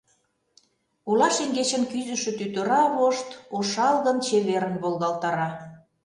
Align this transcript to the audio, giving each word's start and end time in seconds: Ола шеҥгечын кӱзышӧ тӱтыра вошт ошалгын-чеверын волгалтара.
Ола 1.09 1.27
шеҥгечын 1.35 1.83
кӱзышӧ 1.91 2.31
тӱтыра 2.37 2.81
вошт 2.95 3.29
ошалгын-чеверын 3.57 4.75
волгалтара. 4.81 5.49